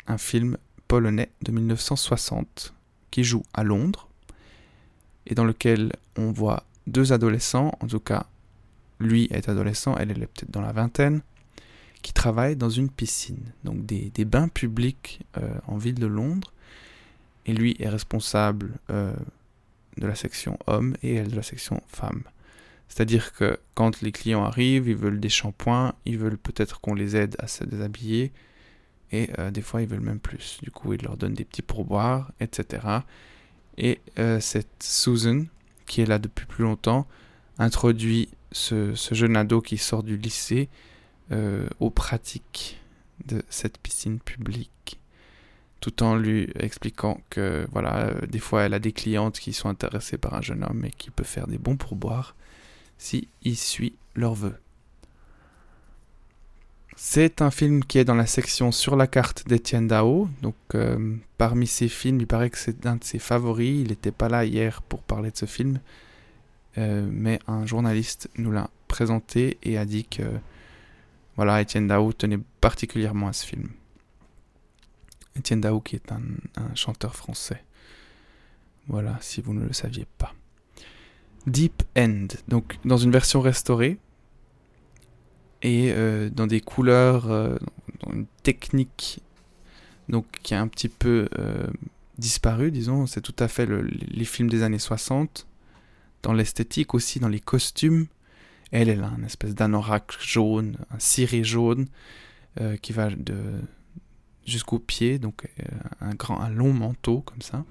un 0.06 0.18
film 0.18 0.58
polonais 0.88 1.30
de 1.42 1.52
1960 1.52 2.75
qui 3.11 3.23
joue 3.23 3.45
à 3.54 3.62
Londres 3.62 4.09
et 5.26 5.35
dans 5.35 5.45
lequel 5.45 5.92
on 6.16 6.33
voit 6.33 6.64
deux 6.87 7.12
adolescents, 7.12 7.76
en 7.80 7.87
tout 7.87 8.00
cas 8.00 8.26
lui 8.99 9.28
est 9.30 9.49
adolescent, 9.49 9.97
elle, 9.97 10.11
est 10.11 10.14
peut-être 10.14 10.50
dans 10.50 10.61
la 10.61 10.73
vingtaine, 10.73 11.21
qui 12.02 12.12
travaillent 12.12 12.57
dans 12.57 12.71
une 12.71 12.90
piscine, 12.90 13.52
donc 13.64 13.85
des, 13.85 14.25
bains 14.25 14.49
publics 14.49 15.21
euh, 15.37 15.59
en 15.66 15.76
ville 15.76 15.97
de 15.97 16.07
Londres. 16.07 16.52
Et 17.47 17.52
lui 17.52 17.76
est 17.78 17.88
responsable 17.88 18.73
euh, 18.90 19.14
de 19.97 20.07
la 20.07 20.14
section 20.14 20.59
homme 20.66 20.97
et 21.02 21.14
elle 21.14 21.30
de 21.30 21.37
la 21.37 21.42
section 21.42 21.83
femme. 21.87 22.23
C'est-à-dire 22.88 23.33
que 23.33 23.59
quand 23.75 24.00
les 24.00 24.12
clients 24.12 24.45
arrivent, 24.45 24.88
ils 24.88 24.97
veulent 24.97 25.21
des 25.21 25.28
shampoings, 25.28 25.95
ils 26.04 26.18
veulent 26.18 26.38
peut-être 26.38 26.80
qu'on 26.80 26.95
les 26.95 27.16
aide 27.16 27.37
à 27.38 27.47
se 27.47 27.64
déshabiller, 27.64 28.33
et 29.12 29.31
euh, 29.38 29.50
des 29.50 29.62
fois 29.62 29.83
ils 29.83 29.88
veulent 29.88 30.00
même 30.00 30.21
plus. 30.21 30.59
Du 30.62 30.71
coup, 30.71 30.93
ils 30.93 31.03
leur 31.03 31.17
donnent 31.17 31.35
des 31.35 31.45
petits 31.45 31.62
pourboires, 31.62 32.33
etc. 32.41 32.87
Et 33.77 34.00
euh, 34.19 34.41
cette 34.41 34.83
Susan, 34.83 35.45
qui 35.87 36.00
est 36.00 36.07
là 36.07 36.19
depuis 36.19 36.47
plus 36.47 36.65
longtemps, 36.65 37.07
introduit 37.59 38.29
ce, 38.53 38.95
jeune 39.12 39.37
ado 39.37 39.61
qui 39.61 39.79
sort 39.79 40.03
du 40.03 40.17
lycée 40.17 40.69
euh, 41.33 41.69
aux 41.81 41.91
pratiques 41.91 42.79
de 43.27 43.43
cette 43.50 43.79
piscine 43.79 44.21
publique, 44.21 45.00
tout 45.81 46.03
en 46.03 46.17
lui 46.17 46.50
expliquant 46.59 47.21
que 47.31 47.67
voilà, 47.73 48.12
des 48.29 48.38
fois 48.38 48.62
elle 48.62 48.75
a 48.75 48.79
des 48.79 48.93
clientes 48.93 49.38
qui 49.38 49.53
sont 49.53 49.69
intéressées 49.69 50.19
par 50.19 50.35
un 50.35 50.43
jeune 50.43 50.65
homme 50.65 50.85
et 50.85 50.91
qui 50.91 51.11
peut 51.11 51.25
faire 51.25 51.47
des 51.47 51.59
bons 51.59 51.77
pourboires 51.77 52.37
si 52.97 53.29
il 53.43 53.57
suit 53.57 53.97
leurs 54.15 54.35
vœux. 54.35 54.57
C'est 57.00 57.43
un 57.43 57.52
film 57.52 57.85
qui 57.85 57.99
est 57.99 58.05
dans 58.05 58.17
la 58.17 58.26
section 58.26 58.73
sur 58.73 58.97
la 58.97 59.07
carte 59.07 59.47
d'Etienne 59.47 59.87
Dao. 59.87 60.28
Euh, 60.75 61.17
parmi 61.38 61.69
ses 61.69 61.87
films, 61.87 62.19
il 62.19 62.26
paraît 62.26 62.50
que 62.50 62.59
c'est 62.59 62.87
un 62.87 62.97
de 62.97 63.05
ses 63.05 63.21
favoris. 63.21 63.83
Il 63.83 63.88
n'était 63.90 64.11
pas 64.11 64.28
là 64.28 64.45
hier 64.45 64.83
pour 64.83 65.05
parler 65.05 65.31
de 65.31 65.37
ce 65.37 65.47
film. 65.47 65.78
Euh, 66.76 67.09
mais 67.09 67.38
un 67.47 67.64
journaliste 67.67 68.28
nous 68.37 68.50
l'a 68.50 68.69
présenté 68.88 69.59
et 69.62 69.78
a 69.78 69.85
dit 69.85 70.07
que 70.07 70.25
voilà, 71.37 71.62
Etienne 71.62 71.87
Dao 71.87 72.12
tenait 72.12 72.40
particulièrement 72.61 73.28
à 73.28 73.33
ce 73.33 73.47
film. 73.47 73.69
Etienne 75.38 75.61
Dao 75.61 75.81
qui 75.81 75.95
est 75.95 76.11
un 76.11 76.75
chanteur 76.75 77.14
français. 77.14 77.62
Voilà, 78.88 79.17
si 79.21 79.40
vous 79.40 79.55
ne 79.55 79.64
le 79.64 79.73
saviez 79.73 80.07
pas. 80.19 80.35
Deep 81.47 81.85
End, 81.97 82.26
donc 82.49 82.76
dans 82.85 82.97
une 82.97 83.12
version 83.12 83.40
restaurée, 83.40 83.99
et 85.62 85.93
euh, 85.93 86.31
dans 86.31 86.47
des 86.47 86.61
couleurs, 86.61 87.31
euh, 87.31 87.57
dans 88.00 88.12
une 88.12 88.27
technique 88.43 89.21
donc 90.09 90.27
qui 90.43 90.55
a 90.55 90.61
un 90.61 90.69
petit 90.69 90.88
peu 90.88 91.29
euh, 91.38 91.67
disparu, 92.17 92.71
disons. 92.71 93.07
C'est 93.07 93.21
tout 93.21 93.35
à 93.38 93.49
fait 93.49 93.67
les 93.67 94.25
films 94.25 94.49
des 94.49 94.62
années 94.62 94.79
60. 94.79 95.47
Dans 96.23 96.33
l'esthétique 96.33 96.95
aussi, 96.95 97.21
dans 97.21 97.29
les 97.29 97.41
costumes. 97.41 98.07
Elle, 98.71 98.88
elle 98.88 99.03
a 99.03 99.12
une 99.17 99.25
espèce 99.25 99.55
d'anorak 99.55 100.12
jaune, 100.21 100.77
un 100.91 100.99
ciré 100.99 101.43
jaune 101.43 101.87
qui 102.83 102.93
va 102.93 103.09
de 103.09 103.37
jusqu'au 104.45 104.81
pied, 104.81 105.19
donc 105.19 105.49
un 106.00 106.15
grand, 106.15 106.41
un 106.41 106.50
long 106.50 106.73
manteau 106.73 107.21
comme 107.21 107.41
ça. 107.41 107.65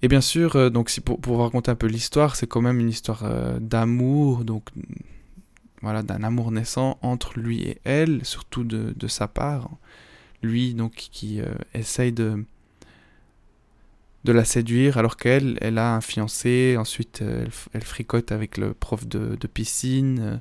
Et 0.00 0.08
bien 0.08 0.20
sûr, 0.20 0.70
donc 0.70 0.88
si 0.88 1.00
pour, 1.00 1.20
pour 1.20 1.34
vous 1.36 1.42
raconter 1.42 1.70
un 1.70 1.74
peu 1.74 1.88
l'histoire, 1.88 2.36
c'est 2.36 2.46
quand 2.46 2.62
même 2.62 2.78
une 2.78 2.88
histoire 2.88 3.24
d'amour, 3.60 4.44
donc 4.44 4.70
voilà, 5.82 6.02
d'un 6.02 6.22
amour 6.22 6.52
naissant 6.52 6.98
entre 7.02 7.38
lui 7.38 7.62
et 7.62 7.78
elle, 7.84 8.24
surtout 8.24 8.64
de, 8.64 9.08
sa 9.08 9.28
part. 9.28 9.70
Lui, 10.42 10.74
donc, 10.74 10.94
qui 10.94 11.40
essaye 11.74 12.12
de, 12.12 12.44
de 14.24 14.32
la 14.32 14.44
séduire 14.44 14.98
alors 14.98 15.16
qu'elle, 15.16 15.58
elle 15.60 15.78
a 15.78 15.94
un 15.94 16.00
fiancé, 16.00 16.76
ensuite 16.78 17.22
elle, 17.22 17.50
elle 17.72 17.82
fricote 17.82 18.32
avec 18.32 18.56
le 18.56 18.74
prof 18.74 19.06
de, 19.06 19.46
piscine, 19.46 20.40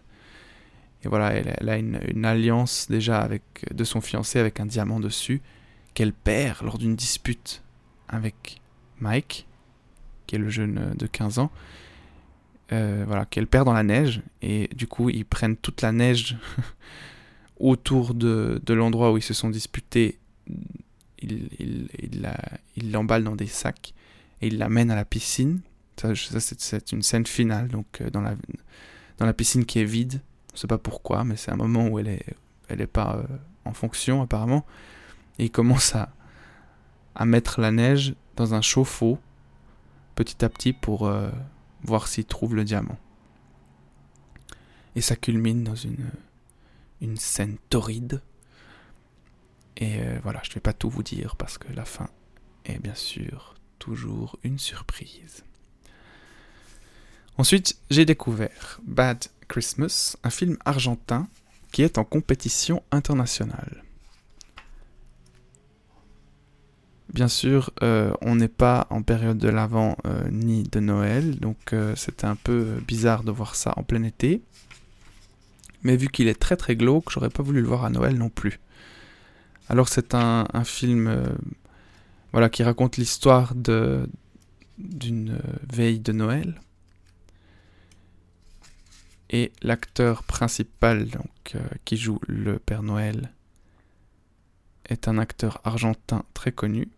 et 1.03 1.07
voilà, 1.07 1.33
elle, 1.33 1.69
a 1.69 1.77
une, 1.77 2.25
alliance 2.25 2.88
déjà 2.89 3.19
avec, 3.19 3.41
de 3.74 3.83
son 3.83 4.01
fiancé 4.01 4.39
avec 4.39 4.60
un 4.60 4.67
diamant 4.67 5.00
dessus 5.00 5.41
qu'elle 5.93 6.13
perd 6.13 6.62
lors 6.62 6.77
d'une 6.77 6.95
dispute 6.95 7.63
avec 8.07 8.62
Mike, 9.00 9.48
qui 10.27 10.36
est 10.36 10.39
le 10.39 10.50
jeune 10.50 10.93
de 10.95 11.07
15 11.07 11.39
ans. 11.39 11.51
Euh, 12.73 13.03
voilà, 13.05 13.25
qu'elle 13.25 13.47
perd 13.47 13.65
dans 13.65 13.73
la 13.73 13.83
neige 13.83 14.21
et 14.41 14.69
du 14.73 14.87
coup 14.87 15.09
ils 15.09 15.25
prennent 15.25 15.57
toute 15.57 15.81
la 15.81 15.91
neige 15.91 16.37
autour 17.59 18.13
de, 18.13 18.61
de 18.65 18.73
l'endroit 18.73 19.11
où 19.11 19.17
ils 19.17 19.23
se 19.23 19.33
sont 19.33 19.49
disputés. 19.49 20.19
Ils 21.19 21.89
il, 22.77 22.91
l'emballent 22.91 23.25
dans 23.25 23.35
des 23.35 23.47
sacs 23.47 23.93
et 24.41 24.47
ils 24.47 24.57
l'amènent 24.57 24.89
à 24.89 24.95
la 24.95 25.03
piscine. 25.03 25.59
Ça, 25.97 26.13
c'est 26.15 26.91
une 26.93 27.03
scène 27.03 27.27
finale 27.27 27.67
donc 27.67 27.99
euh, 27.99 28.09
dans 28.09 28.21
la, 28.21 28.35
dans 29.17 29.25
la 29.25 29.33
piscine 29.33 29.65
qui 29.65 29.79
est 29.79 29.85
vide 29.85 30.21
je 30.53 30.59
sais 30.59 30.67
pas 30.67 30.77
pourquoi, 30.77 31.23
mais 31.23 31.35
c'est 31.35 31.51
un 31.51 31.55
moment 31.55 31.87
où 31.87 31.99
elle 31.99 32.07
est, 32.07 32.25
elle 32.67 32.81
est 32.81 32.87
pas 32.87 33.15
euh, 33.17 33.23
en 33.65 33.73
fonction 33.73 34.21
apparemment. 34.21 34.65
Et 35.39 35.45
il 35.45 35.51
commence 35.51 35.95
à, 35.95 36.09
à 37.15 37.25
mettre 37.25 37.61
la 37.61 37.71
neige 37.71 38.15
dans 38.35 38.53
un 38.53 38.61
chauffe-eau 38.61 39.17
petit 40.15 40.43
à 40.43 40.49
petit 40.49 40.73
pour 40.73 41.09
voir 41.83 42.07
s'il 42.07 42.25
trouve 42.25 42.55
le 42.55 42.63
diamant. 42.63 42.97
Et 44.95 45.01
ça 45.01 45.15
culmine 45.15 45.63
dans 45.63 45.75
une, 45.75 46.11
une 47.01 47.17
scène 47.17 47.57
torride. 47.69 48.21
Et 49.77 50.00
euh, 50.01 50.19
voilà, 50.23 50.41
je 50.43 50.50
ne 50.50 50.55
vais 50.55 50.61
pas 50.61 50.73
tout 50.73 50.89
vous 50.89 51.03
dire 51.03 51.35
parce 51.35 51.57
que 51.57 51.71
la 51.73 51.85
fin 51.85 52.09
est 52.65 52.79
bien 52.79 52.95
sûr 52.95 53.55
toujours 53.79 54.38
une 54.43 54.59
surprise. 54.59 55.43
Ensuite, 57.38 57.79
j'ai 57.89 58.05
découvert 58.05 58.79
Bad 58.85 59.25
Christmas, 59.47 60.15
un 60.23 60.29
film 60.29 60.57
argentin 60.65 61.27
qui 61.71 61.81
est 61.81 61.97
en 61.97 62.03
compétition 62.03 62.83
internationale. 62.91 63.83
Bien 67.13 67.27
sûr, 67.27 67.72
euh, 67.84 68.13
on 68.22 68.36
n'est 68.36 68.48
pas 68.48 68.88
en 68.89 69.01
période 69.01 69.38
de 69.38 69.50
l'Avent 69.50 69.98
euh, 70.06 70.30
ni 70.32 70.63
de 70.63 70.80
Noël, 70.80 71.38
donc 71.38 71.74
euh, 71.74 71.94
c'était 71.98 72.25
un 72.25 72.38
peu 72.38 72.80
bizarre 72.88 73.25
de 73.25 73.32
voir 73.32 73.56
ça 73.56 73.74
en 73.75 73.84
plein 73.84 74.03
été. 74.03 74.41
Mais 75.84 75.98
vu 75.98 76.08
qu'il 76.08 76.30
est 76.30 76.39
très 76.39 76.56
très 76.56 76.77
glauque, 76.77 77.10
j'aurais 77.10 77.30
pas 77.30 77.44
voulu 77.44 77.60
le 77.62 77.68
voir 77.68 77.84
à 77.84 77.89
Noël 77.89 78.18
non 78.18 78.30
plus. 78.30 78.62
Alors 79.68 79.89
c'est 79.89 80.15
un, 80.15 80.46
film 80.63 81.38
voilà, 82.32 82.50
qui 82.50 82.63
raconte 82.63 82.98
l'histoire 82.98 83.56
d'une 83.56 85.39
veille 85.72 86.00
de 86.00 86.12
Noël 86.13 86.62
et 89.30 89.51
l'acteur 89.62 90.24
principal 90.24 91.08
qui 91.84 91.98
joue 91.98 92.20
le 92.27 92.60
Père 92.60 92.84
Noël 92.84 93.32
est 94.89 95.08
un 95.08 95.18
acteur 95.18 95.62
argentin 95.63 96.24
très 96.34 96.51
connu. 96.51 96.89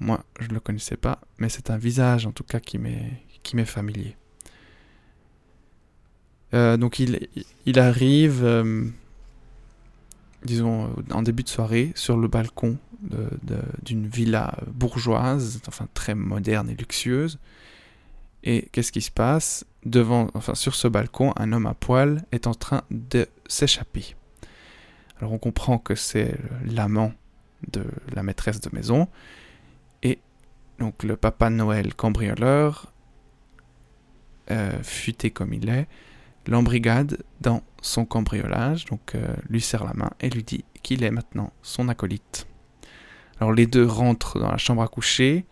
Moi, 0.00 0.24
je 0.40 0.48
ne 0.48 0.54
le 0.54 0.60
connaissais 0.60 0.96
pas, 0.96 1.20
mais 1.38 1.48
c'est 1.48 1.70
un 1.70 1.78
visage 1.78 2.26
en 2.26 2.32
tout 2.32 2.44
cas 2.44 2.60
qui 2.60 2.78
m'est, 2.78 3.64
familier. 3.64 4.16
Euh, 6.54 6.76
donc 6.76 6.98
il, 6.98 7.28
il 7.66 7.78
arrive, 7.78 8.44
euh, 8.44 8.84
disons, 10.44 10.94
en 11.10 11.22
début 11.22 11.42
de 11.42 11.48
soirée, 11.48 11.92
sur 11.94 12.16
le 12.16 12.28
balcon 12.28 12.78
d'une 13.82 14.06
villa 14.08 14.58
bourgeoise, 14.66 15.60
enfin 15.68 15.86
très 15.94 16.14
moderne 16.14 16.68
et 16.68 16.74
luxueuse. 16.74 17.38
Et 18.44 18.68
qu'est-ce 18.72 18.92
qui 18.92 19.00
se 19.00 19.10
passe? 19.10 19.64
Devant, 19.84 20.28
enfin 20.34 20.54
sur 20.54 20.74
ce 20.74 20.88
balcon, 20.88 21.32
un 21.36 21.52
homme 21.52 21.66
à 21.66 21.74
poil 21.74 22.24
est 22.32 22.46
en 22.46 22.54
train 22.54 22.82
de 22.90 23.26
s'échapper. 23.46 24.16
Alors 25.18 25.32
on 25.32 25.38
comprend 25.38 25.78
que 25.78 25.94
c'est 25.94 26.36
l'amant 26.64 27.12
de 27.72 27.84
la 28.14 28.22
maîtresse 28.22 28.60
de 28.60 28.70
maison 28.72 29.08
donc 30.78 31.02
le 31.02 31.16
papa 31.16 31.50
Noël 31.50 31.94
cambrioleur, 31.94 32.92
euh, 34.50 34.82
futé 34.82 35.30
comme 35.30 35.52
il 35.52 35.68
est, 35.68 35.86
l'embrigade 36.46 37.22
dans 37.40 37.62
son 37.82 38.04
cambriolage, 38.04 38.86
donc 38.86 39.14
euh, 39.14 39.34
lui 39.48 39.60
serre 39.60 39.84
la 39.84 39.94
main 39.94 40.10
et 40.20 40.30
lui 40.30 40.42
dit 40.42 40.64
qu'il 40.82 41.02
est 41.02 41.10
maintenant 41.10 41.52
son 41.62 41.88
acolyte. 41.88 42.46
Alors 43.40 43.52
les 43.52 43.66
deux 43.66 43.86
rentrent 43.86 44.38
dans 44.38 44.50
la 44.50 44.56
chambre 44.56 44.82
à 44.82 44.88
coucher 44.88 45.44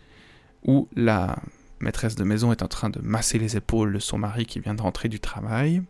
où 0.65 0.89
la 0.97 1.37
maîtresse 1.81 2.17
de 2.17 2.25
maison 2.25 2.53
est 2.53 2.63
en 2.63 2.69
train 2.69 2.91
de 2.91 3.01
masser 3.01 3.39
les 3.39 3.57
épaules 3.57 3.93
de 3.93 3.99
son 3.99 4.19
mari 4.19 4.47
qui 4.47 4.61
vient 4.61 4.75
de 4.75 4.83
rentrer 4.83 5.09
du 5.09 5.21
travail. 5.21 5.83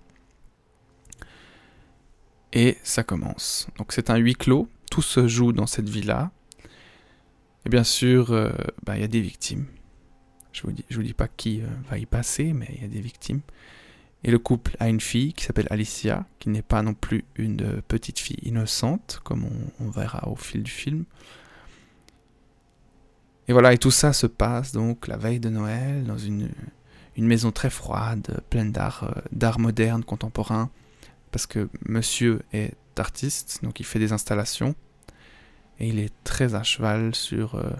Et 2.52 2.76
ça 2.82 3.02
commence. 3.02 3.68
Donc 3.78 3.92
c'est 3.92 4.10
un 4.10 4.16
huis 4.16 4.34
clos, 4.34 4.68
tout 4.90 5.02
se 5.02 5.28
joue 5.28 5.52
dans 5.52 5.66
cette 5.66 5.88
villa. 5.88 6.30
Et 7.66 7.68
bien 7.68 7.82
sûr, 7.82 8.30
euh, 8.30 8.52
bah, 8.84 8.96
il 8.96 9.00
y 9.00 9.04
a 9.04 9.08
des 9.08 9.20
victimes. 9.20 9.66
Je 10.52 10.62
vous 10.62 10.72
vous 10.90 11.02
dis 11.02 11.14
pas 11.14 11.26
qui 11.26 11.60
euh, 11.60 11.66
va 11.90 11.98
y 11.98 12.06
passer, 12.06 12.52
mais 12.52 12.68
il 12.76 12.82
y 12.82 12.84
a 12.84 12.88
des 12.88 13.00
victimes. 13.00 13.40
Et 14.22 14.30
le 14.30 14.38
couple 14.38 14.76
a 14.78 14.88
une 14.88 15.00
fille 15.00 15.32
qui 15.32 15.44
s'appelle 15.44 15.66
Alicia, 15.70 16.26
qui 16.38 16.48
n'est 16.48 16.62
pas 16.62 16.82
non 16.82 16.94
plus 16.94 17.24
une 17.34 17.62
euh, 17.62 17.80
petite 17.88 18.20
fille 18.20 18.38
innocente, 18.42 19.20
comme 19.24 19.48
on 19.80 19.90
verra 19.90 20.28
au 20.28 20.36
fil 20.36 20.62
du 20.62 20.70
film. 20.70 21.06
Et 23.48 23.52
voilà, 23.52 23.72
et 23.72 23.78
tout 23.78 23.90
ça 23.90 24.12
se 24.12 24.28
passe 24.28 24.70
donc 24.70 25.08
la 25.08 25.16
veille 25.16 25.40
de 25.40 25.48
Noël 25.48 26.04
dans 26.04 26.18
une, 26.18 26.48
maison 27.16 27.50
très 27.50 27.70
froide, 27.70 28.42
pleine 28.48 28.70
d'art 28.70 29.58
moderne, 29.58 30.04
contemporain, 30.04 30.70
parce 31.32 31.46
que 31.46 31.68
monsieur 31.84 32.42
est 32.52 32.74
artiste, 32.96 33.60
donc 33.64 33.80
il 33.80 33.86
fait 33.86 33.98
des 33.98 34.12
installations, 34.12 34.76
et 35.78 35.88
il 35.88 35.98
est 35.98 36.12
très 36.24 36.54
à 36.54 36.62
cheval 36.62 37.14
sur 37.14 37.56
euh, 37.56 37.70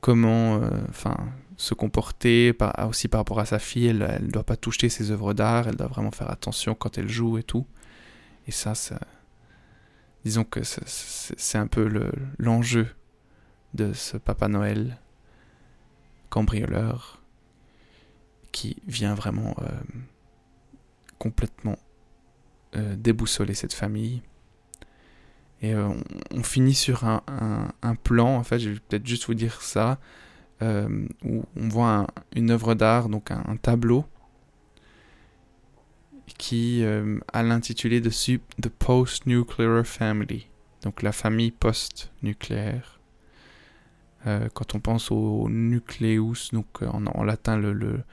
comment 0.00 0.56
euh, 0.56 0.68
se 1.56 1.74
comporter, 1.74 2.52
par, 2.52 2.88
aussi 2.88 3.08
par 3.08 3.20
rapport 3.20 3.40
à 3.40 3.46
sa 3.46 3.58
fille, 3.58 3.86
elle 3.86 4.18
ne 4.22 4.30
doit 4.30 4.44
pas 4.44 4.56
toucher 4.56 4.88
ses 4.88 5.10
œuvres 5.10 5.34
d'art, 5.34 5.68
elle 5.68 5.76
doit 5.76 5.88
vraiment 5.88 6.10
faire 6.10 6.30
attention 6.30 6.74
quand 6.74 6.98
elle 6.98 7.08
joue 7.08 7.38
et 7.38 7.42
tout. 7.42 7.66
Et 8.46 8.52
ça, 8.52 8.74
ça 8.74 8.98
disons 10.24 10.44
que 10.44 10.60
c'est 10.62 11.58
un 11.58 11.66
peu 11.66 12.12
l'enjeu 12.38 12.88
de 13.74 13.92
ce 13.92 14.16
Papa 14.16 14.46
Noël 14.48 14.98
cambrioleur 16.30 17.20
qui 18.52 18.76
vient 18.86 19.14
vraiment 19.14 19.56
euh, 19.60 19.68
complètement 21.18 21.78
déboussoler 22.96 23.52
cette 23.52 23.74
famille. 23.74 24.22
Et 25.62 25.74
euh, 25.74 25.88
on, 26.32 26.42
finit 26.42 26.74
sur 26.74 27.04
un, 27.04 27.94
plan, 28.02 28.36
en 28.36 28.42
fait, 28.42 28.58
je 28.58 28.70
vais 28.70 28.80
peut-être 28.88 29.06
juste 29.06 29.26
vous 29.26 29.34
dire 29.34 29.62
ça, 29.62 29.98
où 30.60 31.44
on 31.56 31.68
voit 31.68 32.06
une 32.36 32.50
œuvre 32.50 32.74
d'art, 32.74 33.08
donc 33.08 33.30
un, 33.30 33.56
tableau, 33.56 34.04
qui 36.38 36.84
a 37.32 37.42
l'intitulé 37.42 38.00
dessus 38.00 38.40
The 38.60 38.68
Post-Nuclear 38.68 39.86
Family, 39.86 40.48
donc 40.82 41.02
la 41.02 41.12
famille 41.12 41.52
post-nucléaire. 41.52 43.00
Euh, 44.26 44.48
quand 44.54 44.74
on 44.74 44.80
pense 44.80 45.10
au 45.10 45.48
nucleus, 45.48 46.50
donc 46.52 46.66
euh, 46.82 46.86
en, 46.86 47.24
latin 47.24 47.56
le, 47.56 48.04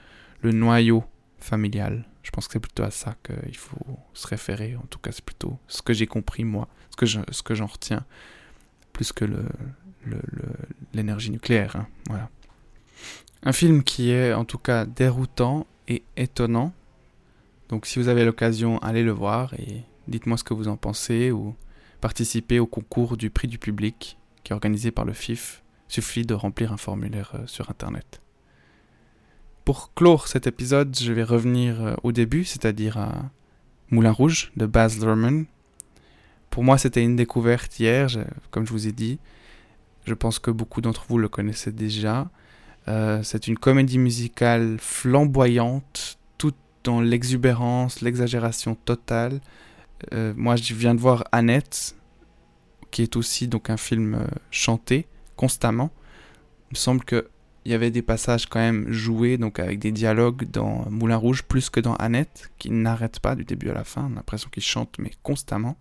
noyau 0.42 1.04
familial. 1.38 2.04
Je 2.22 2.30
pense 2.30 2.46
que 2.46 2.54
c'est 2.54 2.60
plutôt 2.60 2.82
à 2.82 2.90
ça 2.90 3.16
qu'il 3.24 3.56
faut 3.56 3.98
se 4.12 4.26
référer. 4.26 4.76
En 4.76 4.86
tout 4.90 4.98
cas, 4.98 5.10
c'est 5.12 5.24
plutôt 5.24 5.58
ce 5.68 5.82
que 5.82 5.92
j'ai 5.92 6.06
compris 6.06 6.44
moi, 6.44 6.68
ce 6.90 6.96
que, 7.42 7.54
j'en 7.54 7.66
retiens, 7.66 8.04
plus 8.92 9.12
que 9.12 9.24
l'énergie 10.92 11.30
nucléaire. 11.30 11.76
Hein. 11.76 12.28
Un 13.42 13.52
film 13.52 13.82
qui 13.82 14.10
est 14.10 14.34
en 14.34 14.44
tout 14.44 14.58
cas 14.58 14.84
déroutant 14.84 15.66
et 15.88 16.02
étonnant. 16.16 16.74
Donc 17.70 17.86
si 17.86 17.98
vous 17.98 18.08
avez 18.08 18.24
l'occasion, 18.24 18.78
allez 18.80 19.02
le 19.02 19.12
voir 19.12 19.54
et 19.54 19.84
dites-moi 20.08 20.36
ce 20.36 20.44
que 20.44 20.52
vous 20.52 20.68
en 20.68 20.76
pensez 20.76 21.30
ou 21.30 21.54
participez 22.00 22.58
au 22.58 22.66
concours 22.66 23.16
du 23.16 23.30
prix 23.30 23.48
du 23.48 23.58
public 23.58 24.18
qui 24.44 24.52
est 24.52 24.54
organisé 24.54 24.90
par 24.90 25.04
le 25.04 25.12
FIF 25.12 25.62
Suffit 25.90 26.24
de 26.24 26.34
remplir 26.34 26.72
un 26.72 26.76
formulaire 26.76 27.32
euh, 27.34 27.46
sur 27.48 27.68
Internet. 27.68 28.22
Pour 29.70 29.94
clore 29.94 30.26
cet 30.26 30.48
épisode, 30.48 30.98
je 30.98 31.12
vais 31.12 31.22
revenir 31.22 31.80
euh, 31.80 31.94
au 32.02 32.10
début, 32.10 32.44
c'est-à-dire 32.44 32.98
à 32.98 33.30
Moulin 33.92 34.10
Rouge 34.10 34.50
de 34.56 34.66
Baz 34.66 34.98
Luhrmann. 34.98 35.46
Pour 36.50 36.64
moi, 36.64 36.76
c'était 36.76 37.04
une 37.04 37.14
découverte 37.14 37.78
hier, 37.78 38.08
comme 38.50 38.66
je 38.66 38.72
vous 38.72 38.88
ai 38.88 38.90
dit. 38.90 39.20
Je 40.06 40.14
pense 40.14 40.40
que 40.40 40.50
beaucoup 40.50 40.80
d'entre 40.80 41.04
vous 41.08 41.18
le 41.18 41.28
connaissaient 41.28 41.70
déjà. 41.70 42.28
Euh, 42.88 43.22
c'est 43.22 43.46
une 43.46 43.56
comédie 43.56 43.98
musicale 43.98 44.76
flamboyante, 44.80 46.18
toute 46.36 46.56
dans 46.82 47.00
l'exubérance, 47.00 48.00
l'exagération 48.00 48.74
totale. 48.74 49.40
Euh, 50.12 50.34
moi, 50.36 50.56
je 50.56 50.74
viens 50.74 50.96
de 50.96 51.00
voir 51.00 51.22
Annette, 51.30 51.94
qui 52.90 53.02
est 53.02 53.14
aussi 53.14 53.46
donc 53.46 53.70
un 53.70 53.76
film 53.76 54.26
chanté 54.50 55.06
constamment. 55.36 55.92
Il 56.70 56.74
me 56.74 56.76
semble 56.76 57.04
qu'il 57.62 57.72
y 57.72 57.74
avait 57.74 57.90
des 57.90 58.02
passages 58.02 58.46
quand 58.46 58.60
même 58.60 58.90
joués, 58.90 59.38
donc 59.38 59.58
avec 59.58 59.78
des 59.78 59.92
dialogues 59.92 60.50
dans 60.50 60.88
Moulin 60.90 61.16
Rouge, 61.16 61.42
plus 61.42 61.70
que 61.70 61.80
dans 61.80 61.94
Annette, 61.94 62.50
qui 62.58 62.70
n'arrête 62.70 63.20
pas 63.20 63.34
du 63.34 63.44
début 63.44 63.70
à 63.70 63.74
la 63.74 63.84
fin. 63.84 64.08
On 64.10 64.12
a 64.12 64.16
l'impression 64.16 64.48
qu'il 64.50 64.62
chante, 64.62 64.96
mais 64.98 65.10
constamment. 65.22 65.76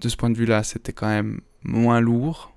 De 0.00 0.08
ce 0.08 0.16
point 0.16 0.30
de 0.30 0.36
vue-là, 0.36 0.62
c'était 0.62 0.92
quand 0.92 1.08
même 1.08 1.40
moins 1.62 2.00
lourd. 2.00 2.54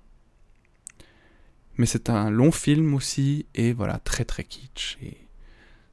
Mais 1.78 1.86
c'est 1.86 2.10
un 2.10 2.30
long 2.30 2.52
film 2.52 2.94
aussi, 2.94 3.46
et 3.56 3.74
voilà, 3.74 4.00
très 4.00 4.26
très 4.26 4.44
kitsch, 4.44 4.98
et 5.02 5.18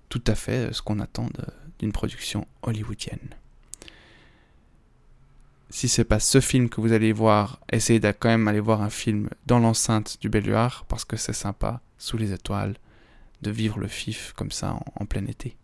tout 0.09 0.23
à 0.27 0.35
fait 0.35 0.73
ce 0.73 0.83
qu'on 0.83 1.01
attend 1.01 1.29
d'une 1.79 1.93
production 1.93 2.47
hollywoodienne 2.63 3.31
si 5.71 5.89
c'est 5.89 6.05
pas 6.05 6.21
ce 6.21 6.41
film 6.41 6.69
que 6.69 6.81
vous 6.81 6.93
allez 6.93 7.13
voir, 7.13 7.61
essayez 7.71 8.01
de 8.01 8.11
quand 8.13 8.29
même 8.29 8.59
voir 8.61 8.83
un 8.83 8.91
film 8.91 9.29
dans 9.47 9.59
l'enceinte 9.59 10.19
du 10.21 10.29
Belluard 10.29 10.85
parce 10.89 11.05
que 11.05 11.17
c'est 11.17 11.33
sympa, 11.33 11.81
sous 11.99 12.17
les 12.17 12.33
étoiles, 12.33 12.75
de 13.43 13.51
vivre 13.51 13.79
le 13.79 13.89
FIF 13.89 14.33
comme 14.37 14.51
ça 14.51 14.79
en 14.97 15.07
plein 15.07 15.27
été. 15.27 15.57